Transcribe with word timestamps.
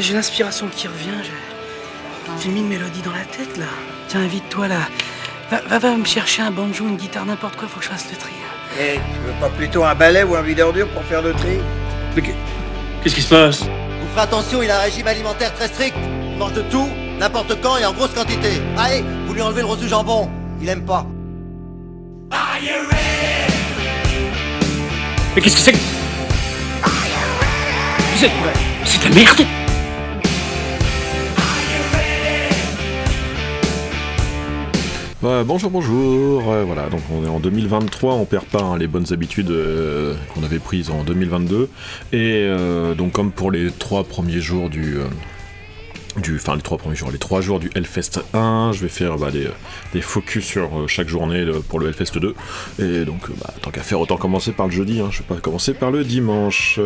J'ai 0.00 0.14
l'inspiration 0.14 0.68
qui 0.68 0.86
revient. 0.86 1.10
J'ai 2.40 2.50
mis 2.50 2.60
une 2.60 2.68
mélodie 2.68 3.02
dans 3.02 3.10
la 3.10 3.24
tête 3.24 3.56
là. 3.56 3.66
Tiens, 4.06 4.20
invite-toi 4.20 4.68
là. 4.68 4.80
Va, 5.50 5.78
va, 5.78 5.96
me 5.96 6.04
chercher 6.04 6.42
un 6.42 6.52
banjo, 6.52 6.86
une 6.86 6.96
guitare, 6.96 7.26
n'importe 7.26 7.56
quoi, 7.56 7.66
faut 7.66 7.80
que 7.80 7.84
je 7.84 7.90
fasse 7.90 8.06
le 8.10 8.16
tri. 8.16 8.30
Eh, 8.80 8.94
tu 8.94 9.26
veux 9.26 9.32
pas 9.40 9.48
plutôt 9.48 9.84
un 9.84 9.94
balai 9.96 10.22
ou 10.22 10.36
un 10.36 10.42
videur 10.42 10.72
dur 10.72 10.88
pour 10.90 11.02
faire 11.02 11.20
le 11.20 11.32
tri? 11.32 11.58
Mais 12.14 12.22
qu'est-ce 12.22 13.14
qui 13.14 13.22
se 13.22 13.28
passe? 13.28 13.62
Vous 13.62 14.08
ferez 14.12 14.22
attention, 14.22 14.62
il 14.62 14.70
a 14.70 14.78
un 14.78 14.82
régime 14.82 15.06
alimentaire 15.06 15.52
très 15.54 15.66
strict. 15.66 15.96
Il 16.32 16.38
mange 16.38 16.52
de 16.52 16.62
tout, 16.62 16.88
n'importe 17.18 17.60
quand 17.60 17.76
et 17.76 17.84
en 17.84 17.92
grosse 17.92 18.12
quantité. 18.14 18.62
Allez, 18.76 19.02
vous 19.26 19.34
lui 19.34 19.42
enlevez 19.42 19.62
le 19.62 19.66
rose 19.66 19.80
du 19.80 19.88
jambon. 19.88 20.30
Il 20.60 20.68
aime 20.68 20.84
pas. 20.84 21.04
Mais 25.34 25.42
qu'est-ce 25.42 25.56
que 25.56 25.60
c'est 25.60 25.72
que... 25.72 25.78
C'est... 28.16 28.30
C'est 28.84 28.98
de 29.00 29.08
la 29.08 29.14
merde 29.14 29.57
bonjour, 35.22 35.70
bonjour. 35.70 36.52
Euh, 36.52 36.64
voilà, 36.64 36.88
donc 36.88 37.00
on 37.12 37.24
est 37.24 37.28
en 37.28 37.40
2023, 37.40 38.14
on 38.14 38.24
perd 38.24 38.44
pas 38.46 38.62
hein, 38.62 38.78
les 38.78 38.86
bonnes 38.86 39.12
habitudes 39.12 39.50
euh, 39.50 40.14
qu'on 40.32 40.44
avait 40.44 40.58
prises 40.58 40.90
en 40.90 41.02
2022. 41.02 41.68
Et 42.12 42.44
euh, 42.46 42.94
donc 42.94 43.12
comme 43.12 43.32
pour 43.32 43.50
les 43.50 43.70
trois 43.70 44.04
premiers 44.04 44.40
jours 44.40 44.70
du, 44.70 44.98
du, 46.18 46.36
enfin 46.36 46.54
les 46.54 46.62
trois 46.62 46.78
premiers 46.78 46.94
jours, 46.94 47.10
les 47.10 47.18
trois 47.18 47.40
jours 47.40 47.58
du 47.58 47.70
Hellfest 47.74 48.20
1, 48.32 48.72
je 48.72 48.82
vais 48.82 48.88
faire 48.88 49.16
bah, 49.16 49.30
des, 49.30 50.00
focus 50.00 50.44
sur 50.44 50.88
chaque 50.88 51.08
journée 51.08 51.44
pour 51.68 51.80
le 51.80 51.88
Hellfest 51.88 52.18
2. 52.18 52.34
Et 52.78 53.04
donc 53.04 53.28
bah, 53.40 53.52
tant 53.60 53.70
qu'à 53.70 53.82
faire, 53.82 54.00
autant 54.00 54.16
commencer 54.16 54.52
par 54.52 54.66
le 54.66 54.72
jeudi. 54.72 55.00
Hein, 55.00 55.08
je 55.10 55.18
vais 55.18 55.34
pas 55.34 55.40
commencer 55.40 55.74
par 55.74 55.90
le 55.90 56.04
dimanche. 56.04 56.78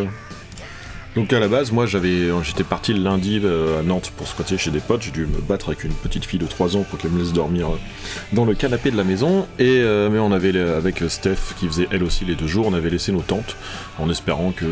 Donc 1.14 1.30
à 1.34 1.40
la 1.40 1.48
base, 1.48 1.72
moi 1.72 1.84
j'avais, 1.84 2.28
j'étais 2.42 2.64
parti 2.64 2.94
le 2.94 3.02
lundi 3.02 3.38
euh, 3.44 3.80
à 3.80 3.82
Nantes 3.82 4.10
pour 4.16 4.26
squatter 4.26 4.56
chez 4.56 4.70
des 4.70 4.80
potes. 4.80 5.02
J'ai 5.02 5.10
dû 5.10 5.26
me 5.26 5.42
battre 5.42 5.68
avec 5.68 5.84
une 5.84 5.92
petite 5.92 6.24
fille 6.24 6.38
de 6.38 6.46
3 6.46 6.76
ans 6.76 6.84
pour 6.88 6.98
qu'elle 6.98 7.10
me 7.10 7.20
laisse 7.20 7.34
dormir 7.34 7.68
euh, 7.68 7.76
dans 8.32 8.46
le 8.46 8.54
canapé 8.54 8.90
de 8.90 8.96
la 8.96 9.04
maison. 9.04 9.46
Et 9.58 9.80
euh, 9.80 10.08
mais 10.08 10.18
on 10.18 10.32
avait 10.32 10.58
avec 10.58 11.04
Steph 11.08 11.54
qui 11.58 11.66
faisait 11.66 11.86
elle 11.90 12.02
aussi 12.02 12.24
les 12.24 12.34
deux 12.34 12.46
jours, 12.46 12.66
on 12.66 12.72
avait 12.72 12.88
laissé 12.88 13.12
nos 13.12 13.20
tentes 13.20 13.56
en 13.98 14.08
espérant 14.08 14.52
que 14.52 14.64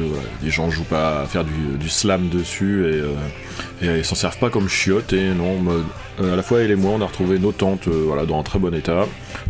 les 0.42 0.50
gens 0.50 0.70
jouent 0.70 0.84
pas 0.84 1.20
à 1.20 1.26
faire 1.26 1.44
du, 1.44 1.88
slam 1.90 2.28
dessus 2.30 2.86
et, 2.86 3.86
et 3.86 3.98
ils 3.98 4.04
s'en 4.04 4.14
servent 4.14 4.38
pas 4.38 4.48
comme 4.48 4.68
chiottes. 4.68 5.12
Et 5.12 5.34
non, 5.34 5.58
à 6.18 6.36
la 6.36 6.42
fois 6.42 6.60
elle 6.60 6.70
et 6.70 6.76
moi, 6.76 6.92
on 6.94 7.00
a 7.00 7.06
retrouvé 7.06 7.38
nos 7.38 7.52
tentes 7.52 7.88
voilà 7.88 8.26
dans 8.26 8.38
un 8.38 8.42
très 8.42 8.58
bon 8.58 8.74
état. 8.74 9.06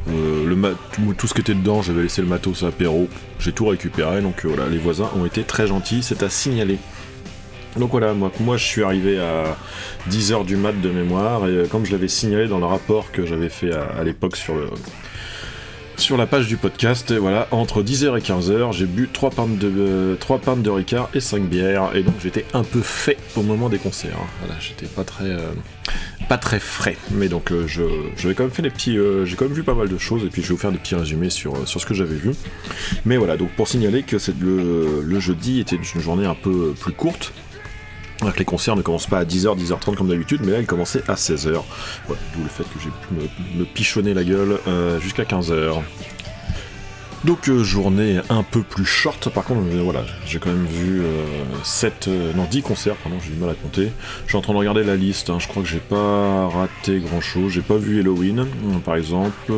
le 0.07 0.75
tout, 1.19 1.27
ce 1.27 1.35
qui 1.35 1.41
était 1.41 1.55
dedans, 1.55 1.83
j'avais 1.83 2.03
laissé 2.03 2.23
le 2.23 2.29
matos 2.29 2.63
apéro. 2.63 3.09
J'ai 3.39 3.53
tout 3.53 3.67
récupéré, 3.67 4.21
donc 4.21 4.45
voilà, 4.45 4.69
les 4.69 4.79
voisins 4.79 5.11
ont 5.17 5.25
été 5.25 5.43
très 5.43 5.67
gentils. 5.67 6.03
C'est 6.03 6.23
à 6.23 6.31
signaler. 6.31 6.79
Donc 7.77 7.91
voilà, 7.93 8.15
moi, 8.15 8.33
moi 8.41 8.57
je 8.57 8.65
suis 8.65 8.83
arrivé 8.83 9.21
à 9.21 9.57
10h 10.11 10.45
du 10.45 10.57
mat 10.57 10.73
de 10.73 10.91
mémoire, 10.91 11.47
et 11.47 11.51
euh, 11.51 11.67
comme 11.67 11.87
je 11.87 11.93
l'avais 11.93 12.09
signalé 12.09 12.49
dans 12.49 12.59
le 12.59 12.67
rapport 12.67 13.13
que 13.13 13.25
j'avais 13.27 13.49
fait 13.49 13.73
à, 13.73 14.03
l'époque 14.03 14.37
sur 14.37 14.55
sur 15.97 16.17
la 16.17 16.27
page 16.27 16.47
du 16.47 16.57
podcast, 16.57 17.13
voilà, 17.13 17.47
entre 17.51 17.83
10h 17.83 18.17
et 18.17 18.23
15h, 18.23 18.73
j'ai 18.73 18.87
bu 18.87 19.11
3 19.13 19.31
pintes 19.31 19.59
de, 19.59 20.17
3 20.19 20.39
pintes 20.39 20.63
de 20.63 20.71
Ricard 20.71 21.11
et 21.13 21.21
5 21.21 21.43
bières, 21.43 21.95
et 21.95 22.03
donc 22.03 22.15
j'étais 22.23 22.47
un 22.55 22.65
peu 22.65 22.81
fait 22.81 23.19
au 23.37 23.43
moment 23.43 23.69
des 23.69 23.79
concerts. 23.79 24.17
Hein. 24.19 24.27
Voilà, 24.41 24.59
j'étais 24.61 24.87
pas 24.87 25.05
très, 25.05 25.27
euh, 25.27 25.51
pas 26.31 26.39
très 26.39 26.61
frais, 26.61 26.97
mais 27.11 27.29
donc 27.29 27.51
euh, 27.51 27.67
je, 27.67 27.83
j'avais 28.17 28.35
quand 28.35 28.45
même 28.45 28.53
fait 28.53 28.63
des 28.63 28.71
petits, 28.71 28.97
j'ai 29.25 29.37
quand 29.37 29.47
même 29.47 29.55
vu 29.55 29.65
pas 29.65 29.75
mal 29.75 29.89
de 29.89 29.99
choses, 29.99 30.25
et 30.25 30.29
puis 30.29 30.43
je 30.43 30.49
vais 30.49 30.55
vous 30.55 30.61
faire 30.61 30.71
des 30.71 30.79
petits 30.79 30.95
résumés 30.95 31.29
sur, 31.29 31.69
sur 31.69 31.81
ce 31.81 31.87
que 31.87 31.93
j'avais 31.93 32.15
vu. 32.15 32.31
Mais 33.05 33.17
voilà, 33.17 33.37
donc 33.37 33.51
pour 33.57 33.67
signaler 33.67 34.05
que 34.05 34.17
le, 34.41 35.03
le 35.03 35.21
jeudi 35.21 35.59
était 35.59 35.75
une 35.75 36.01
journée 36.01 36.27
un 36.27 36.37
peu 36.37 36.73
plus 36.79 36.93
courte, 36.93 37.33
que 38.29 38.39
les 38.39 38.45
concerts 38.45 38.77
ne 38.77 38.83
commencent 38.83 39.07
pas 39.07 39.19
à 39.19 39.25
10h, 39.25 39.59
10h30 39.59 39.95
comme 39.95 40.09
d'habitude, 40.09 40.43
mais 40.45 40.53
là 40.53 40.61
ils 40.61 40.67
commençaient 40.67 41.03
à 41.09 41.15
16h. 41.15 41.63
Voilà, 42.07 42.23
d'où 42.35 42.43
le 42.43 42.49
fait 42.49 42.65
que 42.65 42.79
j'ai 42.83 42.91
pu 42.91 43.59
me, 43.59 43.65
pichonner 43.65 44.13
la 44.13 44.25
gueule 44.25 44.59
euh, 44.69 45.01
jusqu'à 45.01 45.25
15h. 45.25 45.83
Donc 47.25 47.49
euh, 47.49 47.63
journée 47.63 48.21
un 48.31 48.43
peu 48.43 48.63
plus 48.63 48.85
short, 48.85 49.29
par 49.29 49.45
contre 49.45 49.61
euh, 49.67 49.83
voilà, 49.83 50.05
j'ai 50.27 50.39
quand 50.39 50.51
même 50.51 50.67
vu 50.67 51.03
7, 51.63 52.09
non 52.35 52.45
10 52.51 52.63
concerts, 52.63 52.97
pardon, 52.97 53.19
j'ai 53.23 53.31
du 53.33 53.39
mal 53.39 53.51
à 53.51 53.55
compter. 53.55 53.91
Je 54.25 54.31
suis 54.31 54.39
en 54.39 54.41
train 54.41 54.55
de 54.55 54.59
regarder 54.59 54.85
la 54.85 54.97
liste, 54.97 55.31
hein. 55.31 55.39
je 55.39 55.49
crois 55.49 55.63
que 55.63 55.69
j'ai 55.69 55.81
pas 55.81 56.49
raté 56.49 56.99
grand 57.01 57.21
chose, 57.21 57.53
j'ai 57.53 57.63
pas 57.63 57.77
vu 57.77 58.01
Halloween 58.01 58.47
par 58.85 58.97
exemple, 58.97 59.53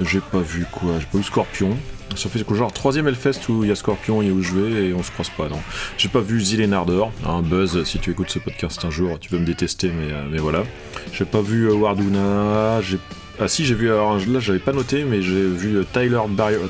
j'ai 0.00 0.20
pas 0.20 0.40
vu 0.40 0.66
quoi, 0.70 0.92
j'ai 0.98 1.06
pas 1.06 1.18
vu 1.18 1.24
Scorpion, 1.24 1.76
ça 2.16 2.28
fait 2.28 2.44
genre 2.54 2.72
troisième 2.72 3.08
Hellfest 3.08 3.48
où 3.48 3.64
il 3.64 3.68
y 3.68 3.72
a 3.72 3.74
Scorpion 3.74 4.22
et 4.22 4.30
où 4.30 4.42
je 4.42 4.54
vais 4.54 4.88
et 4.88 4.94
on 4.94 5.02
se 5.02 5.10
croise 5.10 5.30
pas, 5.30 5.48
non. 5.48 5.58
J'ai 5.96 6.08
pas 6.08 6.20
vu 6.20 6.40
Zilénardor, 6.40 7.12
un 7.24 7.38
hein, 7.38 7.42
Buzz, 7.42 7.84
si 7.84 7.98
tu 7.98 8.10
écoutes 8.10 8.30
ce 8.30 8.38
podcast 8.38 8.84
un 8.84 8.90
jour, 8.90 9.18
tu 9.18 9.30
peux 9.30 9.38
me 9.38 9.46
détester, 9.46 9.88
mais, 9.88 10.12
euh, 10.12 10.24
mais 10.30 10.38
voilà. 10.38 10.64
J'ai 11.12 11.24
pas 11.24 11.40
vu 11.40 11.68
euh, 11.68 11.74
Warduna, 11.74 12.80
j'ai... 12.82 12.98
Ah 13.40 13.48
si, 13.48 13.64
j'ai 13.64 13.74
vu, 13.74 13.90
alors 13.90 14.18
là 14.18 14.40
j'avais 14.40 14.58
pas 14.58 14.72
noté, 14.72 15.04
mais 15.04 15.22
j'ai 15.22 15.46
vu 15.46 15.78
euh, 15.78 15.84
Tyler, 15.92 16.20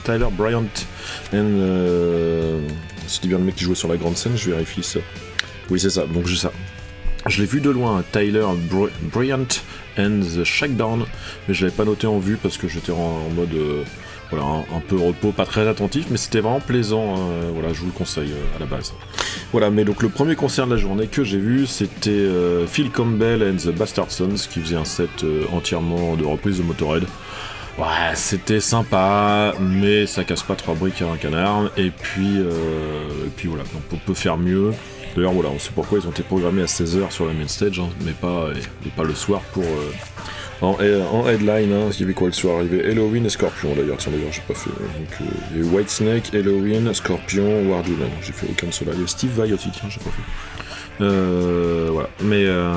Tyler 0.04 0.28
Bryant 0.32 0.64
and... 1.34 2.60
C'était 3.06 3.28
bien 3.28 3.38
le 3.38 3.44
mec 3.44 3.56
qui 3.56 3.64
jouait 3.64 3.74
sur 3.74 3.88
la 3.88 3.96
grande 3.96 4.16
scène, 4.16 4.32
je 4.36 4.50
vérifie 4.50 4.82
ça. 4.82 5.00
Oui, 5.70 5.80
c'est 5.80 5.90
ça, 5.90 6.06
donc 6.06 6.26
j'ai 6.26 6.36
ça. 6.36 6.52
Je 7.26 7.40
l'ai 7.40 7.46
vu 7.46 7.60
de 7.60 7.70
loin, 7.70 8.02
Tyler 8.12 8.46
Bryant 9.12 9.46
and 9.98 10.20
the 10.20 10.44
Shakedown, 10.44 11.04
mais 11.46 11.54
je 11.54 11.64
l'avais 11.64 11.76
pas 11.76 11.84
noté 11.84 12.06
en 12.06 12.18
vue 12.18 12.36
parce 12.36 12.56
que 12.56 12.68
j'étais 12.68 12.92
en, 12.92 13.28
mode 13.30 13.54
voilà, 14.32 14.64
un, 14.74 14.80
peu 14.80 14.96
repos, 14.96 15.30
pas 15.30 15.44
très 15.44 15.68
attentif, 15.68 16.06
mais 16.10 16.16
c'était 16.16 16.40
vraiment 16.40 16.60
plaisant. 16.60 17.16
Hein. 17.16 17.50
voilà, 17.52 17.74
je 17.74 17.80
vous 17.80 17.86
le 17.86 17.92
conseille 17.92 18.32
euh, 18.32 18.56
à 18.56 18.60
la 18.60 18.66
base. 18.66 18.94
Voilà, 19.52 19.70
mais 19.70 19.84
donc 19.84 20.02
le 20.02 20.08
premier 20.08 20.36
concert 20.36 20.66
de 20.66 20.72
la 20.72 20.78
journée 20.78 21.06
que 21.06 21.22
j'ai 21.22 21.38
vu, 21.38 21.66
c'était 21.66 22.10
euh, 22.10 22.66
Phil 22.66 22.90
Campbell 22.90 23.42
and 23.42 23.56
the 23.56 23.74
Bastard 23.74 24.10
Sons 24.10 24.48
qui 24.50 24.60
faisait 24.60 24.76
un 24.76 24.86
set 24.86 25.22
euh, 25.22 25.44
entièrement 25.52 26.16
de 26.16 26.24
reprise 26.24 26.58
de 26.58 26.62
Motorhead. 26.62 27.04
Ouais, 27.76 28.14
c'était 28.14 28.60
sympa, 28.60 29.54
mais 29.60 30.06
ça 30.06 30.24
casse 30.24 30.42
pas 30.42 30.54
trois 30.54 30.74
briques 30.74 31.02
à 31.02 31.10
un 31.10 31.16
canard. 31.16 31.70
Et 31.76 31.90
puis, 31.90 32.38
et 32.38 33.30
puis 33.36 33.48
voilà, 33.48 33.64
on 33.92 33.96
peut 33.96 34.14
faire 34.14 34.36
mieux. 34.36 34.72
D'ailleurs, 35.14 35.32
voilà, 35.32 35.50
on 35.50 35.58
sait 35.58 35.72
pourquoi 35.74 35.98
ils 35.98 36.06
ont 36.06 36.10
été 36.10 36.22
programmés 36.22 36.62
à 36.62 36.66
16h 36.66 37.10
sur 37.10 37.26
la 37.26 37.32
main 37.32 37.48
stage, 37.48 37.80
hein, 37.80 37.88
mais, 38.04 38.12
pas 38.12 39.04
le 39.04 39.14
soir 39.14 39.40
pour, 39.52 39.64
en, 40.62 41.28
headline, 41.28 41.72
hein, 41.72 41.90
il 41.92 42.00
y 42.00 42.02
avait 42.04 42.14
quoi 42.14 42.28
le 42.28 42.32
soir 42.32 42.58
arrivé? 42.58 42.84
Halloween 42.88 43.26
et 43.26 43.28
Scorpion 43.28 43.74
d'ailleurs, 43.74 43.96
tiens 43.96 44.12
d'ailleurs 44.12 44.32
j'ai 44.32 44.42
pas 44.42 44.54
fait. 44.54 44.70
Donc, 44.70 45.20
euh, 45.20 45.60
et 45.60 45.62
White 45.62 45.90
Snake, 45.90 46.34
Halloween, 46.34 46.94
Scorpion, 46.94 47.68
Wardula, 47.68 48.06
j'ai 48.22 48.32
fait 48.32 48.46
aucun 48.48 48.68
de 48.68 48.72
ceux-là. 48.72 48.92
Il 48.94 49.02
y 49.02 49.08
Steve 49.08 49.32
Vai 49.32 49.52
aussi, 49.52 49.70
tiens, 49.72 49.88
j'ai 49.88 49.98
pas 49.98 50.10
fait. 50.10 51.02
Euh, 51.04 51.88
voilà, 51.90 52.08
mais 52.22 52.44
euh, 52.46 52.74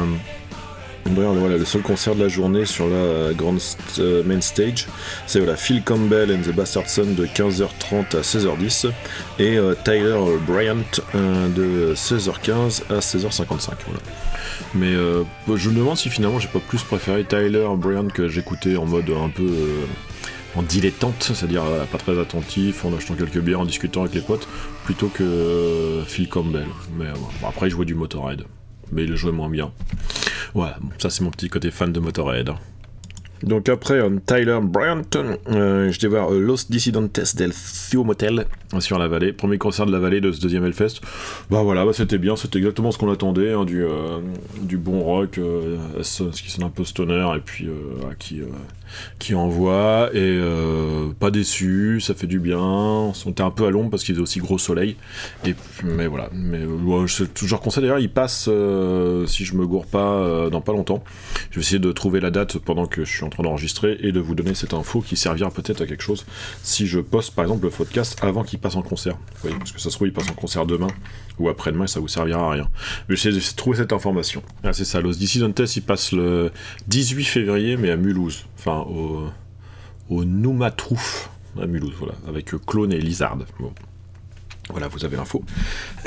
voilà, 1.05 1.57
le 1.57 1.65
seul 1.65 1.81
concert 1.81 2.15
de 2.15 2.23
la 2.23 2.27
journée 2.27 2.65
sur 2.65 2.87
la 2.87 3.33
grande 3.33 3.59
euh, 3.99 4.23
main 4.23 4.41
stage, 4.41 4.87
c'est 5.27 5.39
voilà, 5.39 5.55
Phil 5.55 5.83
Campbell 5.83 6.31
and 6.31 6.41
the 6.41 6.53
Bastard 6.53 6.89
Son 6.89 7.05
de 7.05 7.25
15h30 7.25 8.17
à 8.17 8.21
16h10 8.21 8.89
et 9.39 9.57
Tyler 9.83 10.19
Bryant 10.47 10.75
de 11.13 11.93
16h15 11.95 12.83
à 12.89 12.99
16h55. 12.99 13.71
Voilà. 13.87 14.01
Mais 14.73 14.93
euh, 14.93 15.23
je 15.53 15.69
me 15.69 15.75
demande 15.75 15.97
si 15.97 16.09
finalement 16.09 16.39
j'ai 16.39 16.47
pas 16.47 16.59
plus 16.59 16.83
préféré 16.83 17.23
Tyler 17.23 17.67
Bryant 17.77 18.07
que 18.07 18.27
j'écoutais 18.27 18.75
en 18.77 18.85
mode 18.85 19.09
un 19.09 19.29
peu 19.29 19.43
euh, 19.43 19.85
en 20.55 20.63
dilettante, 20.63 21.31
c'est-à-dire 21.33 21.63
euh, 21.63 21.85
pas 21.85 21.97
très 21.97 22.19
attentif, 22.19 22.85
en 22.85 22.95
achetant 22.95 23.15
quelques 23.15 23.39
bières, 23.39 23.61
en 23.61 23.65
discutant 23.65 24.01
avec 24.01 24.15
les 24.15 24.21
potes, 24.21 24.47
plutôt 24.83 25.07
que 25.07 26.01
Phil 26.05 26.29
Campbell. 26.29 26.67
Mais 26.97 27.11
bon, 27.13 27.47
après 27.47 27.67
il 27.67 27.71
jouait 27.71 27.85
du 27.85 27.95
Motorhead, 27.95 28.43
mais 28.91 29.03
il 29.03 29.15
jouait 29.15 29.31
moins 29.31 29.49
bien. 29.49 29.71
Ouais, 30.53 30.71
ça 30.97 31.09
c'est 31.09 31.23
mon 31.23 31.31
petit 31.31 31.49
côté 31.49 31.71
fan 31.71 31.91
de 31.91 31.99
Motorhead. 31.99 32.51
Donc 33.43 33.69
après, 33.69 34.01
Tyler 34.25 34.59
Bryant, 34.61 35.01
euh, 35.49 35.91
je 35.91 35.99
vais 35.99 36.07
voir 36.07 36.31
Los 36.31 36.65
Dissidentes 36.69 37.35
del 37.35 37.51
Motel 37.93 38.45
sur 38.79 38.97
la 38.97 39.07
vallée. 39.07 39.33
Premier 39.33 39.57
concert 39.57 39.85
de 39.85 39.91
la 39.91 39.99
vallée 39.99 40.21
de 40.21 40.31
ce 40.31 40.41
deuxième 40.41 40.65
Hellfest. 40.65 41.01
Bah 41.51 41.61
voilà, 41.61 41.85
bah, 41.85 41.91
c'était 41.93 42.17
bien, 42.17 42.35
c'était 42.35 42.59
exactement 42.59 42.91
ce 42.91 42.97
qu'on 42.97 43.11
attendait, 43.11 43.51
hein, 43.51 43.65
du, 43.65 43.83
euh, 43.83 44.19
du 44.61 44.77
bon 44.77 45.01
rock, 45.01 45.37
euh, 45.37 45.77
ce 46.01 46.23
qui 46.23 46.49
sonne 46.49 46.63
un 46.63 46.69
peu 46.69 46.85
stoner, 46.85 47.27
et 47.35 47.39
puis 47.39 47.67
qui, 48.19 48.41
qui 49.19 49.35
envoie, 49.35 50.09
et 50.13 50.39
pas 51.19 51.31
déçu, 51.31 51.99
ça 52.01 52.13
fait 52.13 52.27
du 52.27 52.39
bien. 52.39 52.59
On 52.59 53.29
était 53.29 53.43
un 53.43 53.51
peu 53.51 53.65
à 53.65 53.71
l'ombre 53.71 53.89
parce 53.89 54.03
qu'il 54.03 54.15
faisait 54.15 54.23
aussi 54.23 54.39
gros 54.39 54.57
soleil. 54.57 54.95
Et, 55.45 55.55
mais 55.83 56.07
voilà, 56.07 56.29
mais 56.33 56.61
je, 57.05 57.23
je 57.35 57.55
conseille 57.55 57.83
d'ailleurs, 57.83 57.99
il 57.99 58.11
passe, 58.11 58.49
si 59.27 59.45
je 59.45 59.55
me 59.55 59.65
gourre 59.65 59.85
pas, 59.85 60.49
dans 60.49 60.61
pas 60.61 60.73
longtemps. 60.73 61.03
Je 61.51 61.55
vais 61.55 61.61
essayer 61.61 61.79
de 61.79 61.91
trouver 61.91 62.19
la 62.19 62.31
date 62.31 62.57
pendant 62.57 62.85
que 62.85 63.05
je 63.05 63.09
suis 63.09 63.23
en 63.23 63.29
train 63.29 63.43
d'enregistrer 63.43 63.97
et 64.01 64.11
de 64.11 64.19
vous 64.19 64.35
donner 64.35 64.55
cette 64.55 64.73
info 64.73 65.01
qui 65.01 65.15
servira 65.15 65.51
peut-être 65.51 65.81
à 65.81 65.85
quelque 65.85 66.03
chose 66.03 66.25
si 66.63 66.87
je 66.87 66.99
poste 66.99 67.33
par 67.33 67.45
exemple 67.45 67.65
le 67.65 67.69
podcast 67.69 68.17
avant 68.21 68.43
qu'il 68.43 68.59
passe 68.59 68.75
en 68.75 68.81
concert. 68.81 69.17
parce 69.41 69.71
que 69.71 69.79
ça 69.79 69.89
se 69.89 69.95
trouve, 69.95 70.07
il 70.07 70.13
passe 70.13 70.29
en 70.29 70.33
concert 70.33 70.65
demain 70.65 70.87
ou 71.39 71.49
après-demain, 71.49 71.87
ça 71.87 71.99
vous 71.99 72.07
servira 72.07 72.47
à 72.47 72.51
rien. 72.51 72.69
Mais 73.09 73.15
j'ai 73.15 73.31
trouvé 73.55 73.77
cette 73.77 73.93
information. 73.93 74.41
Ah, 74.63 74.73
c'est 74.73 74.85
ça, 74.85 75.01
Los 75.01 75.13
Dissidentes, 75.13 75.75
il 75.75 75.81
passe 75.81 76.11
le 76.11 76.51
18 76.87 77.25
février, 77.25 77.77
mais 77.77 77.91
à 77.91 77.97
Mulhouse. 77.97 78.45
Enfin, 78.57 78.74
au, 78.81 79.25
au 80.09 80.21
à 80.21 81.67
Mulhouse, 81.67 81.93
voilà, 81.97 82.15
avec 82.27 82.51
Clone 82.65 82.91
et 82.91 82.99
Lizard. 82.99 83.37
Bon. 83.59 83.71
Voilà, 84.71 84.87
vous 84.87 85.05
avez 85.05 85.15
l'info. 85.15 85.43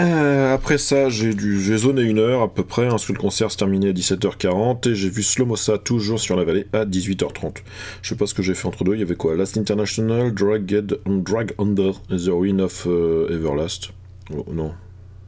Euh, 0.01 0.53
après 0.53 0.79
ça, 0.79 1.09
j'ai 1.09 1.77
zoné 1.77 2.03
une 2.03 2.19
heure 2.19 2.43
à 2.43 2.53
peu 2.53 2.65
près, 2.65 2.87
hein, 2.87 2.91
parce 2.91 3.07
que 3.07 3.13
le 3.13 3.19
concert 3.19 3.53
se 3.53 3.57
terminait 3.57 3.91
à 3.91 3.93
17h40, 3.93 4.91
et 4.91 4.95
j'ai 4.97 5.09
vu 5.09 5.23
Slomosa 5.23 5.79
toujours 5.79 6.19
sur 6.19 6.37
la 6.37 6.43
vallée 6.43 6.67
à 6.73 6.85
18h30. 6.85 7.59
Je 8.03 8.09
sais 8.09 8.17
pas 8.17 8.27
ce 8.27 8.35
que 8.35 8.43
j'ai 8.43 8.55
fait 8.55 8.67
entre 8.67 8.83
deux, 8.83 8.95
il 8.95 9.01
y 9.01 9.03
avait 9.03 9.15
quoi? 9.15 9.37
Last 9.37 9.57
International, 9.57 10.35
Drag, 10.35 10.67
Drag 11.07 11.53
Under, 11.59 11.93
The 12.11 12.31
Ruin 12.31 12.59
of 12.59 12.87
euh, 12.89 13.33
Everlast. 13.33 13.91
Oh, 14.37 14.45
non, 14.53 14.73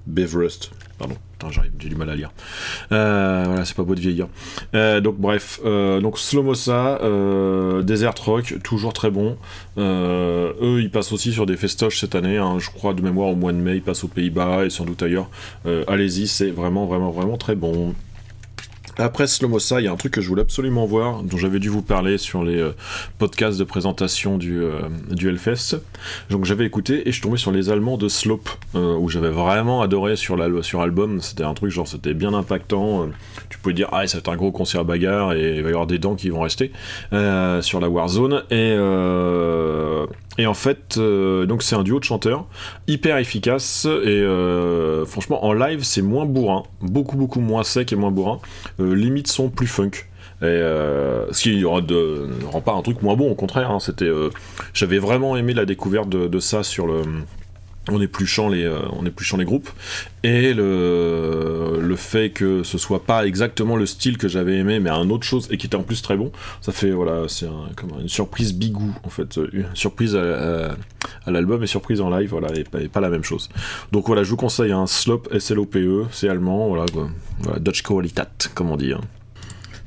Beverest, 0.07 0.73
pardon. 1.01 1.17
J'ai 1.51 1.89
du 1.89 1.97
mal 1.97 2.11
à 2.11 2.15
lire. 2.15 2.31
Euh, 2.93 3.45
voilà, 3.47 3.65
c'est 3.65 3.75
pas 3.75 3.83
beau 3.83 3.95
de 3.95 4.01
vieillir. 4.01 4.29
Euh, 4.75 5.01
donc 5.01 5.17
bref, 5.17 5.59
euh, 5.65 5.99
donc 6.01 6.19
Slomosa, 6.19 7.01
euh, 7.03 7.81
Desert 7.83 8.15
Rock, 8.23 8.57
toujours 8.63 8.93
très 8.93 9.11
bon. 9.11 9.39
Eux, 9.79 10.81
ils 10.81 10.91
passent 10.91 11.13
aussi 11.13 11.33
sur 11.33 11.47
des 11.47 11.57
festoches 11.57 11.99
cette 11.99 12.15
année. 12.15 12.37
hein, 12.37 12.59
je 12.59 12.69
crois 12.69 12.93
de 12.93 13.01
mémoire 13.01 13.29
au 13.31 13.37
mois 13.37 13.53
de 13.53 13.57
mai, 13.57 13.77
ils 13.77 13.83
passent 13.83 14.05
aux 14.05 14.09
Pays-Bas 14.09 14.67
et 14.67 14.71
sans 14.71 14.85
doute 14.85 15.03
ailleurs. 15.03 15.31
Allez-y, 15.89 16.29
c'est 16.29 16.51
vraiment, 16.51 16.85
vraiment, 16.85 17.11
vraiment 17.11 17.39
très 17.39 17.55
bon. 17.55 17.95
Après 19.01 19.27
Slomosa, 19.27 19.81
il 19.81 19.85
y 19.85 19.89
a 19.89 19.93
un 19.93 19.97
truc 19.97 20.13
que 20.13 20.21
je 20.21 20.29
voulais 20.29 20.43
absolument 20.43 20.85
voir, 20.85 21.23
dont 21.23 21.39
j'avais 21.39 21.59
dû 21.59 21.71
vous 21.71 21.81
parler 21.81 22.19
sur 22.19 22.45
les 22.45 22.59
euh, 22.61 22.73
podcasts 23.19 23.59
de 23.59 23.65
présentation 23.65 24.37
du, 24.37 24.61
euh, 24.61 24.83
du 25.11 25.29
Hellfest. 25.29 25.81
Donc 26.29 26.45
j'avais 26.45 26.67
écouté 26.67 27.09
et 27.09 27.13
je 27.13 27.23
tombé 27.23 27.39
sur 27.39 27.51
les 27.51 27.71
Allemands 27.71 27.97
de 27.97 28.09
Slope, 28.09 28.51
euh, 28.75 28.95
où 28.97 29.09
j'avais 29.09 29.31
vraiment 29.31 29.81
adoré 29.81 30.17
sur 30.17 30.37
l'al- 30.37 30.63
sur 30.63 30.81
l'album. 30.81 31.21
C'était 31.23 31.45
un 31.45 31.55
truc 31.55 31.71
genre, 31.71 31.89
c'était 31.89 32.13
bien 32.13 32.35
impactant. 32.35 33.09
Tu 33.51 33.59
pouvais 33.59 33.75
dire, 33.75 33.89
ah, 33.93 34.07
c'est 34.07 34.29
un 34.29 34.37
gros 34.37 34.53
concert 34.53 34.85
bagarre 34.85 35.33
et 35.35 35.57
il 35.57 35.63
va 35.63 35.69
y 35.69 35.73
avoir 35.73 35.87
des 35.87 35.99
dents 35.99 36.15
qui 36.15 36.31
vont 36.31 36.41
rester 36.41 36.71
euh, 37.13 37.61
sur 37.61 37.81
la 37.81 37.89
Warzone. 37.89 38.45
Et, 38.51 38.75
euh, 38.79 40.07
et 40.39 40.47
en 40.47 40.55
fait, 40.55 40.97
euh, 40.97 41.47
donc 41.47 41.63
c'est 41.63 41.75
un 41.77 41.83
duo 41.83 41.99
de 41.99 42.05
chanteurs 42.05 42.47
hyper 42.87 43.19
efficace 43.19 43.87
et 44.05 44.25
franchement 45.07 45.45
en 45.45 45.53
live 45.53 45.83
c'est 45.83 46.03
moins 46.03 46.25
bourrin, 46.27 46.63
beaucoup 46.81 47.17
beaucoup 47.17 47.41
moins 47.41 47.65
sec 47.65 47.93
et 47.93 47.97
moins 47.97 48.11
bourrin. 48.13 48.39
Limite 48.79 49.27
son 49.27 49.49
plus 49.51 49.67
funk. 49.67 49.91
Et 50.43 50.47
ce 50.47 51.43
qui 51.43 51.63
rend, 51.65 51.83
de- 51.83 52.29
ne 52.41 52.47
rend 52.47 52.63
pas 52.63 52.73
un 52.73 52.81
truc 52.81 53.03
moins 53.03 53.15
bon, 53.15 53.31
au 53.31 53.35
contraire. 53.35 53.71
hein, 53.71 53.79
c'était, 53.81 54.09
j'avais 54.73 54.99
vraiment 54.99 55.37
aimé 55.37 55.53
la 55.53 55.67
découverte 55.67 56.09
de 56.09 56.39
ça 56.39 56.63
sur 56.63 56.87
le, 56.87 57.03
en 57.89 58.01
épluchant 58.01 58.49
les, 58.49 58.65
euh, 58.65 58.79
les 59.39 59.45
groupes 59.45 59.71
et 60.23 60.53
le, 60.53 61.79
le 61.81 61.97
fait 61.97 62.31
que 62.31 62.63
ce 62.63 62.77
soit 62.79 63.05
pas 63.05 63.27
exactement 63.27 63.77
le 63.77 63.87
style 63.87 64.19
que 64.19 64.29
j'avais 64.29 64.59
aimé, 64.59 64.81
mais 64.81 64.91
un 64.91 65.09
autre 65.11 65.25
chose 65.25 65.49
et 65.51 65.57
qui 65.57 65.67
était 65.67 65.77
en 65.77 65.83
plus 65.83 66.03
très 66.03 66.17
bon. 66.17 66.31
Ça 66.61 66.73
fait 66.73 66.91
voilà, 66.91 67.25
c'est 67.29 67.47
un- 67.47 67.69
une 68.01 68.09
surprise 68.09 68.55
bigou 68.55 68.95
en 69.03 69.09
fait, 69.09 69.39
euh, 69.39 69.49
surprise 69.75 70.15
à, 70.15 70.77
l'album 71.27 71.63
et 71.63 71.67
surprise 71.67 72.01
en 72.01 72.11
live, 72.11 72.31
voilà, 72.31 72.49
et 72.55 72.89
pas, 72.89 73.01
la 73.01 73.09
même 73.09 73.25
chose. 73.25 73.49
Donc 73.93 74.07
voilà, 74.07 74.23
je 74.25 74.31
vous 74.31 74.37
conseille 74.37 74.73
un 74.73 74.87
Slop 74.87 75.23
S-L-O-P-E, 75.33 76.07
c'est 76.13 76.29
allemand, 76.29 76.69
voilà, 76.69 76.85
quoi. 76.93 77.09
voilà 77.41 77.59
Dutch 77.61 77.83
Qualitat, 77.83 78.29
comme 78.55 78.71
on 78.71 78.77
dit. 78.77 78.93
hein. 78.93 79.01